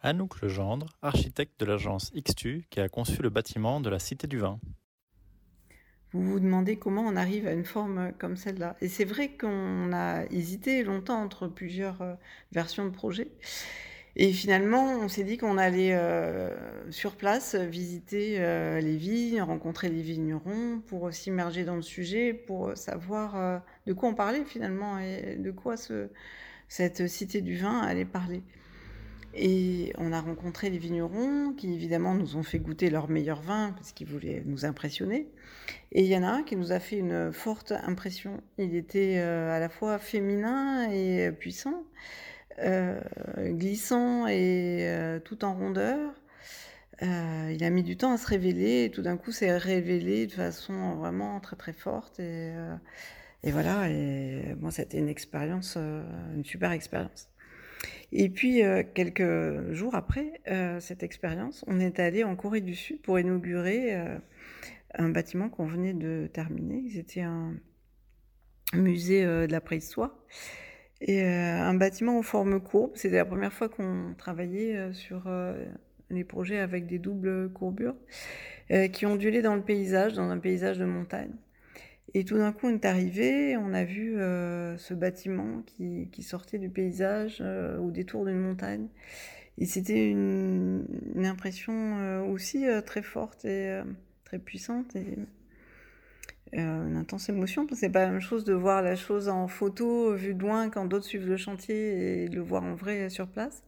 Anouk 0.00 0.40
Legendre, 0.42 0.96
architecte 1.02 1.58
de 1.58 1.66
l'agence 1.66 2.12
XTU 2.14 2.64
qui 2.70 2.78
a 2.78 2.88
conçu 2.88 3.20
le 3.20 3.30
bâtiment 3.30 3.80
de 3.80 3.90
la 3.90 3.98
Cité 3.98 4.28
du 4.28 4.38
Vin. 4.38 4.60
Vous 6.12 6.22
vous 6.22 6.40
demandez 6.40 6.76
comment 6.76 7.02
on 7.02 7.16
arrive 7.16 7.48
à 7.48 7.52
une 7.52 7.64
forme 7.64 8.12
comme 8.18 8.36
celle-là. 8.36 8.76
Et 8.80 8.88
c'est 8.88 9.04
vrai 9.04 9.30
qu'on 9.36 9.92
a 9.92 10.24
hésité 10.30 10.84
longtemps 10.84 11.20
entre 11.20 11.48
plusieurs 11.48 12.00
euh, 12.00 12.14
versions 12.52 12.84
de 12.86 12.90
projet. 12.90 13.32
Et 14.14 14.32
finalement, 14.32 14.84
on 15.00 15.08
s'est 15.08 15.24
dit 15.24 15.36
qu'on 15.36 15.58
allait 15.58 15.94
euh, 15.94 16.54
sur 16.90 17.16
place 17.16 17.56
visiter 17.56 18.36
euh, 18.38 18.80
les 18.80 18.96
vignes, 18.96 19.42
rencontrer 19.42 19.88
les 19.88 20.00
vignerons 20.00 20.80
pour 20.86 21.12
s'immerger 21.12 21.64
dans 21.64 21.76
le 21.76 21.82
sujet, 21.82 22.32
pour 22.32 22.76
savoir 22.76 23.62
de 23.86 23.92
quoi 23.92 24.08
on 24.08 24.14
parlait 24.14 24.44
finalement 24.44 24.98
et 24.98 25.36
de 25.36 25.50
quoi 25.50 25.74
cette 26.68 27.06
cité 27.06 27.42
du 27.42 27.56
vin 27.56 27.80
allait 27.80 28.04
parler. 28.04 28.42
Et 29.34 29.92
on 29.98 30.12
a 30.12 30.20
rencontré 30.20 30.70
les 30.70 30.78
vignerons 30.78 31.52
qui 31.52 31.72
évidemment 31.72 32.14
nous 32.14 32.36
ont 32.36 32.42
fait 32.42 32.58
goûter 32.58 32.90
leur 32.90 33.08
meilleur 33.08 33.40
vin 33.40 33.72
parce 33.76 33.92
qu'ils 33.92 34.06
voulaient 34.06 34.42
nous 34.46 34.64
impressionner. 34.64 35.28
Et 35.92 36.02
il 36.02 36.08
y 36.08 36.16
en 36.16 36.22
a 36.22 36.28
un 36.28 36.42
qui 36.42 36.56
nous 36.56 36.72
a 36.72 36.80
fait 36.80 36.96
une 36.96 37.32
forte 37.32 37.72
impression. 37.72 38.42
Il 38.58 38.74
était 38.74 39.18
euh, 39.18 39.54
à 39.54 39.58
la 39.58 39.68
fois 39.68 39.98
féminin 39.98 40.90
et 40.90 41.30
puissant, 41.32 41.84
euh, 42.58 43.00
glissant 43.38 44.26
et 44.26 44.80
euh, 44.88 45.18
tout 45.20 45.44
en 45.44 45.54
rondeur. 45.54 46.14
il 47.00 47.64
a 47.64 47.70
mis 47.70 47.82
du 47.82 47.96
temps 47.96 48.12
à 48.12 48.18
se 48.18 48.26
révéler 48.26 48.84
et 48.84 48.90
tout 48.90 49.02
d'un 49.02 49.16
coup 49.16 49.32
s'est 49.32 49.56
révélé 49.56 50.26
de 50.26 50.32
façon 50.32 50.96
vraiment 50.96 51.40
très 51.40 51.56
très 51.56 51.72
forte. 51.72 52.20
Et, 52.20 52.52
voilà, 53.44 53.88
moi 54.60 54.70
c'était 54.70 54.98
une 54.98 55.08
expérience, 55.08 55.76
une 55.76 56.44
super 56.44 56.72
expérience. 56.72 57.28
Et 58.12 58.30
puis, 58.30 58.62
euh, 58.62 58.82
quelques 58.94 59.72
jours 59.72 59.94
après 59.94 60.40
euh, 60.48 60.80
cette 60.80 61.02
expérience, 61.02 61.64
on 61.66 61.78
est 61.78 61.98
allé 62.00 62.24
en 62.24 62.36
Corée 62.36 62.62
du 62.62 62.74
Sud 62.74 63.02
pour 63.02 63.18
inaugurer 63.18 63.94
euh, 63.94 64.18
un 64.94 65.10
bâtiment 65.10 65.50
qu'on 65.50 65.66
venait 65.66 65.92
de 65.92 66.28
terminer. 66.32 66.88
C'était 66.90 67.20
un 67.20 67.54
musée 68.72 69.24
de 69.24 69.50
la 69.50 69.60
préhistoire 69.60 70.14
et 71.00 71.24
un 71.24 71.72
bâtiment 71.74 72.18
aux 72.18 72.22
formes 72.22 72.60
courbes. 72.60 72.92
C'était 72.96 73.16
la 73.16 73.24
première 73.24 73.52
fois 73.52 73.68
qu'on 73.70 74.14
travaillait 74.18 74.92
sur 74.92 75.30
les 76.10 76.24
projets 76.24 76.58
avec 76.58 76.86
des 76.86 76.98
doubles 76.98 77.50
courbures 77.52 77.96
qui 78.92 79.06
ondulaient 79.06 79.40
dans 79.40 79.54
le 79.54 79.62
paysage, 79.62 80.12
dans 80.12 80.28
un 80.28 80.38
paysage 80.38 80.76
de 80.76 80.84
montagne. 80.84 81.32
Et 82.14 82.24
tout 82.24 82.38
d'un 82.38 82.52
coup, 82.52 82.68
on 82.68 82.74
est 82.74 82.84
arrivé, 82.84 83.56
on 83.56 83.74
a 83.74 83.84
vu 83.84 84.18
euh, 84.18 84.78
ce 84.78 84.94
bâtiment 84.94 85.62
qui, 85.66 86.22
sortait 86.22 86.58
du 86.58 86.70
paysage 86.70 87.38
euh, 87.40 87.78
au 87.78 87.90
détour 87.90 88.24
d'une 88.24 88.40
montagne. 88.40 88.88
Et 89.58 89.66
c'était 89.66 90.08
une, 90.08 90.86
impression 91.24 91.72
euh, 91.98 92.22
aussi 92.22 92.64
très 92.86 93.02
forte 93.02 93.44
et 93.44 93.80
très 94.24 94.38
puissante 94.38 94.96
une 96.52 96.96
intense 96.96 97.28
émotion. 97.28 97.66
C'est 97.74 97.90
pas 97.90 98.06
la 98.06 98.12
même 98.12 98.20
chose 98.20 98.44
de 98.44 98.54
voir 98.54 98.80
la 98.80 98.96
chose 98.96 99.28
en 99.28 99.48
photo 99.48 100.14
vue 100.14 100.32
de 100.32 100.40
loin 100.40 100.70
quand 100.70 100.86
d'autres 100.86 101.04
suivent 101.04 101.28
le 101.28 101.36
chantier 101.36 102.22
et 102.22 102.28
de 102.30 102.36
le 102.36 102.40
voir 102.40 102.62
en 102.62 102.74
vrai 102.74 103.10
sur 103.10 103.28
place. 103.28 103.62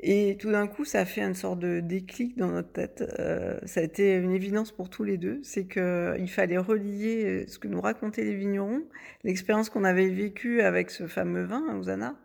Et 0.00 0.36
tout 0.38 0.50
d'un 0.50 0.66
coup, 0.66 0.84
ça 0.84 1.00
a 1.00 1.04
fait 1.04 1.22
une 1.22 1.34
sorte 1.34 1.60
de 1.60 1.80
déclic 1.80 2.36
dans 2.36 2.48
notre 2.48 2.72
tête. 2.72 3.04
Euh, 3.18 3.58
ça 3.64 3.80
a 3.80 3.82
été 3.82 4.16
une 4.16 4.32
évidence 4.32 4.70
pour 4.70 4.90
tous 4.90 5.04
les 5.04 5.16
deux. 5.16 5.40
C'est 5.42 5.66
qu'il 5.66 6.28
fallait 6.28 6.58
relier 6.58 7.24
euh, 7.24 7.44
ce 7.46 7.58
que 7.58 7.68
nous 7.68 7.80
racontaient 7.80 8.24
les 8.24 8.34
vignerons, 8.34 8.82
l'expérience 9.22 9.70
qu'on 9.70 9.84
avait 9.84 10.08
vécue 10.08 10.60
avec 10.60 10.90
ce 10.90 11.06
fameux 11.06 11.44
vin, 11.44 11.78
Ousana, 11.78 12.16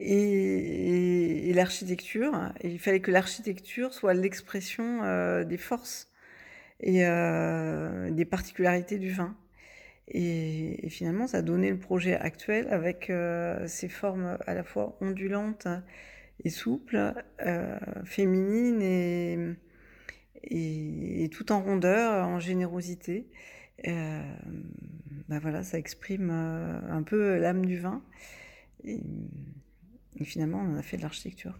et, 0.00 1.50
et, 1.50 1.52
l'architecture. 1.52 2.52
il 2.62 2.78
fallait 2.78 3.00
que 3.00 3.10
l'architecture 3.10 3.92
soit 3.92 4.14
l'expression 4.14 5.02
euh, 5.04 5.44
des 5.44 5.56
forces 5.56 6.10
et 6.80 7.06
euh, 7.06 8.10
des 8.10 8.24
particularités 8.24 8.98
du 8.98 9.10
vin. 9.10 9.36
Et, 10.08 10.84
et, 10.84 10.90
finalement, 10.90 11.26
ça 11.26 11.38
a 11.38 11.42
donné 11.42 11.70
le 11.70 11.78
projet 11.78 12.14
actuel 12.14 12.68
avec 12.70 13.08
euh, 13.08 13.66
ces 13.68 13.88
formes 13.88 14.36
à 14.46 14.54
la 14.54 14.64
fois 14.64 14.96
ondulantes 15.00 15.66
souple, 16.50 17.14
euh, 17.44 17.78
féminine 18.04 19.56
et, 20.42 21.28
tout 21.32 21.52
en 21.52 21.62
rondeur, 21.62 22.26
en 22.26 22.38
générosité. 22.38 23.26
Euh, 23.86 24.22
ben 25.28 25.38
voilà, 25.38 25.62
ça 25.62 25.78
exprime 25.78 26.30
euh, 26.30 26.80
un 26.90 27.02
peu 27.02 27.38
l'âme 27.38 27.66
du 27.66 27.78
vin. 27.78 28.02
Et 28.84 29.00
finalement, 30.24 30.60
on 30.60 30.76
a 30.76 30.82
fait 30.82 30.96
de 30.96 31.02
l'architecture. 31.02 31.58